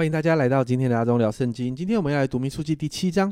[0.00, 1.76] 欢迎大家来到今天的阿忠聊圣经。
[1.76, 3.30] 今天我们要来读民数记第七章。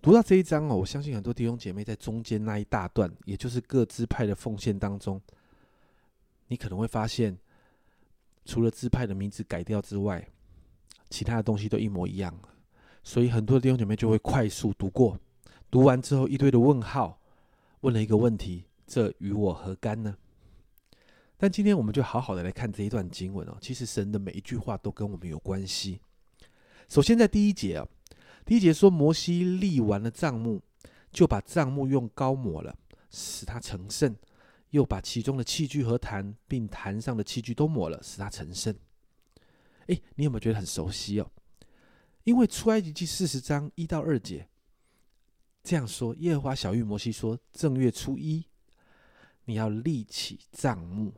[0.00, 5.22] 读到这一章哦，我相信很多弟兄姐妹在中间那一大段，也就是各支派的奉献当中，
[6.48, 7.38] 你可能会发现，
[8.44, 10.28] 除了支派的名字改掉之外，
[11.10, 12.36] 其他的东西都一模一样。
[13.04, 15.16] 所以很多弟兄姐妹就会快速读过，
[15.70, 17.20] 读完之后一堆的问号，
[17.82, 20.16] 问了一个问题：这与我何干呢？
[21.42, 23.58] 但今天我们就好好的来看这一段经文哦。
[23.60, 25.98] 其实神的每一句话都跟我们有关系。
[26.88, 27.88] 首先在第一节啊，
[28.46, 30.62] 第一节说摩西立完了帐幕，
[31.10, 32.78] 就把帐幕用膏抹了，
[33.10, 34.14] 使它成圣；
[34.70, 38.72] 又把其中的器具和坛，并坛上的器具都抹了，使它成圣。
[39.88, 41.28] 哎，你有没有觉得很熟悉哦？
[42.22, 44.46] 因为出埃及记四十章一到二节
[45.64, 48.44] 这样说：耶和华小玉摩西说，正月初一，
[49.46, 51.12] 你要立起帐幕。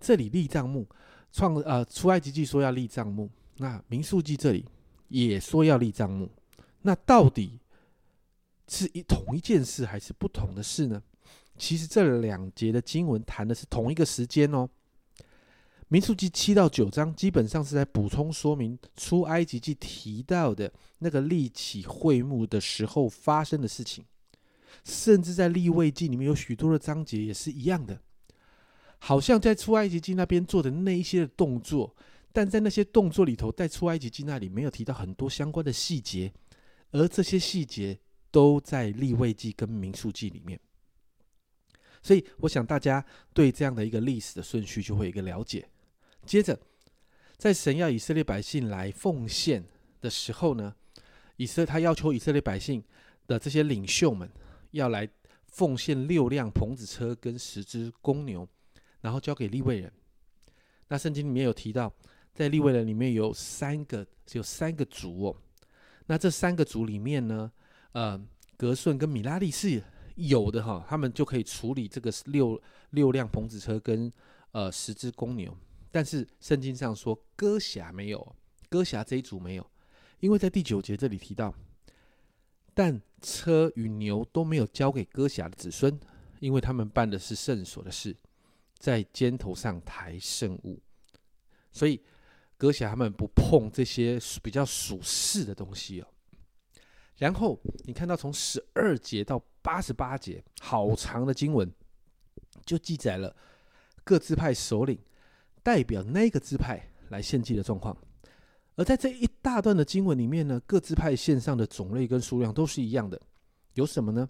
[0.00, 0.86] 这里立账目，
[1.32, 4.64] 创呃出埃及记说要立账目，那民数记这里
[5.08, 6.30] 也说要立账目，
[6.82, 7.60] 那到底
[8.68, 11.02] 是一同一件事还是不同的事呢？
[11.58, 14.68] 其实这两节的经文谈的是同一个时间哦。
[15.88, 24.04] 民数记七到九章基本上是在补充说明出埃及记提到的那个立起会幕的时候发生的事情，
[24.84, 28.00] 甚至在立位记里面有许多的章节也是一样的。
[29.06, 31.94] 好像在出埃及记那边做的那一些的动作，
[32.32, 36.32] 但在那些动作里头，在出埃及记那里没有提到很多相关的细节，
[36.90, 37.96] 而这些细节
[38.32, 40.58] 都在立位记跟民数记里面。
[42.02, 45.68] 所以，我想大家对这样的一个历史的顺序就会有一个了解。
[46.24, 46.58] 接着，
[47.36, 49.64] 在神要以色列百姓来奉献
[50.00, 50.74] 的时候呢，
[51.36, 52.82] 以色他要求以色列百姓
[53.28, 54.28] 的这些领袖们
[54.72, 55.08] 要来
[55.46, 58.44] 奉献六辆棚子车跟十只公牛。
[59.06, 59.92] 然后交给立位人。
[60.88, 61.92] 那圣经里面有提到，
[62.34, 65.36] 在立位人里面有三个，有三个族哦。
[66.06, 67.52] 那这三个族里面呢，
[67.92, 68.20] 呃，
[68.56, 69.80] 格顺跟米拉利是
[70.16, 72.60] 有的哈，他们就可以处理这个六
[72.90, 74.12] 六辆棚子车跟
[74.50, 75.56] 呃十只公牛。
[75.92, 78.34] 但是圣经上说，哥辖没有，
[78.68, 79.64] 哥辖这一组没有，
[80.18, 81.54] 因为在第九节这里提到，
[82.74, 85.96] 但车与牛都没有交给哥辖的子孙，
[86.40, 88.16] 因为他们办的是圣所的事。
[88.78, 90.80] 在肩头上抬圣物，
[91.72, 92.00] 所以
[92.56, 96.06] 阁下他们不碰这些比较属世的东西哦。
[97.16, 101.70] 然后你看到从十二节到八十八节，好长的经文，
[102.64, 103.34] 就记载了
[104.04, 104.98] 各支派首领
[105.62, 107.96] 代表那个支派来献祭的状况。
[108.74, 113.18] 而在这一大段的经文里面呢，各支派献上的种类跟数量都是一样的，
[113.72, 114.28] 有什么呢？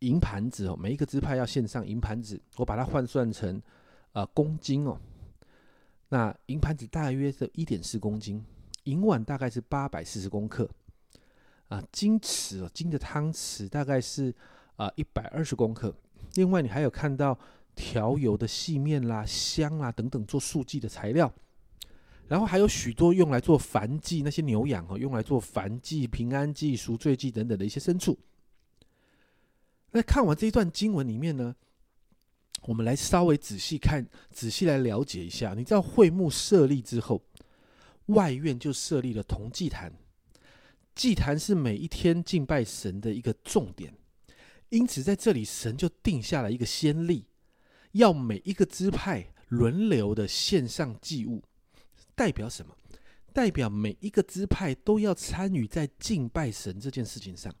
[0.00, 3.60] 银盘子哦，每一个支派要献上银盘子，我把它换算成
[4.12, 4.98] 呃公斤哦。
[6.08, 8.44] 那银盘子大约是一点四公斤，
[8.84, 10.68] 银碗大概是八百四十公克，
[11.68, 14.34] 啊，金匙哦，金的汤匙大概是
[14.76, 15.94] 啊一百二十公克。
[16.34, 17.38] 另外，你还有看到
[17.74, 21.32] 调油的细面啦、香啦等等做素祭的材料，
[22.26, 28.18] 然后还有许多用来做燔祭那些牛羊哦，用来做燔祭、平安祭、赎罪祭等等的一些牲畜。
[29.92, 31.54] 那看完这一段经文里面呢，
[32.62, 35.54] 我们来稍微仔细看，仔细来了解一下。
[35.54, 37.22] 你知道会幕设立之后，
[38.06, 39.92] 外院就设立了铜祭坛，
[40.94, 43.94] 祭坛是每一天敬拜神的一个重点。
[44.68, 47.26] 因此在这里，神就定下了一个先例，
[47.92, 51.42] 要每一个支派轮流的献上祭物，
[52.14, 52.76] 代表什么？
[53.32, 57.52] 代表每一个支派都要参与在敬拜神这件事情上。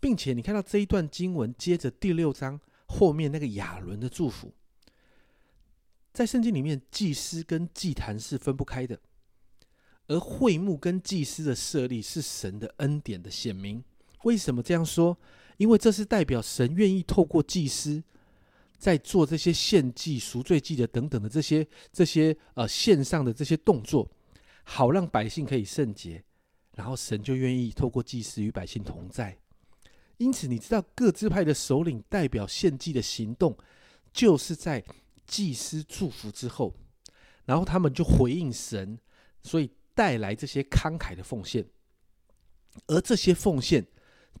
[0.00, 4.52] 并且你看到这一段经文，接着第六章后面那个亚伦的祝福，
[6.12, 9.00] 在圣经里面，祭司跟祭坛是分不开的，
[10.06, 13.82] 而会幕跟祭司的设立是神的恩典的显明。
[14.24, 15.16] 为什么这样说？
[15.58, 18.02] 因为这是代表神愿意透过祭司，
[18.78, 24.08] 在做这些献祭、赎罪祭的等等的这些这些呃线上的这些动作，
[24.62, 26.22] 好让百姓可以圣洁，
[26.76, 29.36] 然后神就愿意透过祭司与百姓同在。
[30.18, 33.56] 因此，你知道各支派的首领代表献祭的行动，
[34.12, 34.84] 就是在
[35.26, 36.74] 祭司祝福之后，
[37.44, 38.98] 然后他们就回应神，
[39.42, 41.64] 所以带来这些慷慨的奉献，
[42.88, 43.86] 而这些奉献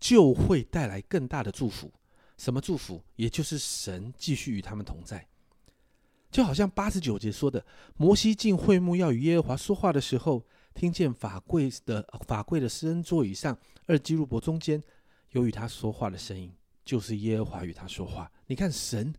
[0.00, 1.92] 就会带来更大的祝福。
[2.36, 3.02] 什么祝福？
[3.16, 5.26] 也就是神继续与他们同在。
[6.30, 7.64] 就好像八十九节说的，
[7.96, 14.82] 摩西进会幕要与耶和华说话的时候，听见法柜的法柜的施恩座椅上二基路伯中间。
[15.30, 16.52] 有与他说话的声音，
[16.84, 18.30] 就是耶和华与他说话。
[18.46, 19.14] 你看，神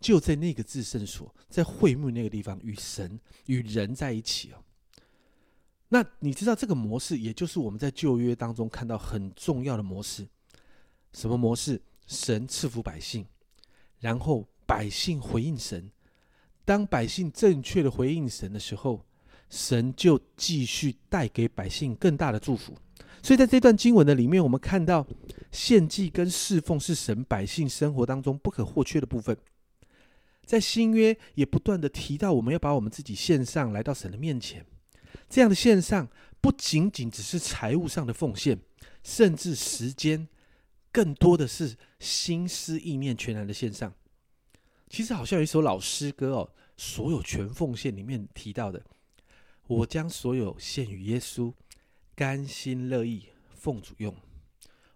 [0.00, 4.62] 就在那个至圣所，在会幕那个地方，与神与人在一起哦。
[5.88, 10.26] 那你知道这个模式，也就是我们在旧约当中看到很重要的模式。
[11.12, 11.80] 什么模式？
[12.06, 13.26] 神赐福百姓，
[13.98, 15.90] 然后百姓回应神。
[16.64, 19.04] 当百姓正确的回应神的时候，
[19.48, 22.76] 神就继续带给百姓更大的祝福。
[23.22, 25.06] 所以在这段经文的里面，我们看到
[25.50, 29.36] 献祭跟侍奉是神百姓生活当中不可或缺的部分。
[30.44, 34.64] 在新约也不断的提到，我们要把我们自己献上来到神的面前。
[35.28, 36.08] 这样的献上
[36.40, 38.60] 不仅仅只是财务上的奉献，
[39.02, 40.28] 甚至时间，
[40.92, 43.92] 更多的是心思意念全然的献上。
[44.88, 48.80] 其实好像有一首老诗歌哦，所有全奉献里面提到的，
[49.66, 51.52] 我将所有献与耶稣，
[52.16, 54.16] 甘心乐意奉主用。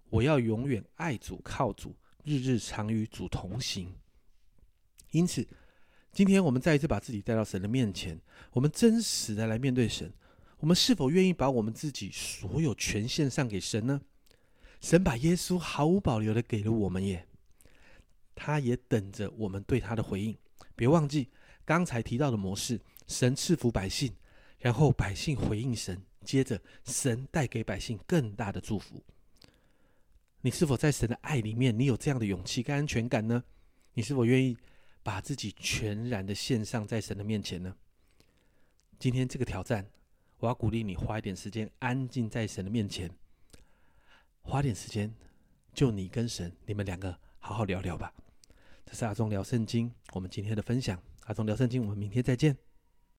[0.09, 1.95] 我要永远爱主靠主，
[2.25, 3.95] 日日常与主同行。
[5.11, 5.47] 因此，
[6.11, 8.19] 今天我们再一次把自己带到神的面前，
[8.53, 10.11] 我们真实的来面对神。
[10.61, 14.01] 我们是否愿意把我们自己所有权限上给神呢？
[14.81, 17.27] 神把耶稣毫无保留的给了我们耶，
[18.35, 20.35] 他也等着我们对他的回应。
[20.75, 21.29] 别忘记
[21.67, 24.15] 刚才提到的模式：神赐福百姓，
[24.59, 29.03] 然后百姓回应神，接着神带给百姓更大的祝福。
[30.41, 33.45] 你是否在神的爱里面，你有这样的勇气跟安全感呢？
[33.95, 34.57] 你是否愿意？
[35.03, 37.75] 把自己全然的献上在神的面前呢？
[38.99, 39.91] 今天这个挑战，
[40.37, 43.11] 我要鼓励你花一点时间安静在神的面前，
[44.43, 45.11] 花点时间，
[45.73, 48.13] 就你跟神，你们两个好好聊聊吧。
[48.85, 51.03] 这是阿忠聊圣经，我们今天的分享。
[51.25, 52.70] 阿忠聊圣经，我们明天再见。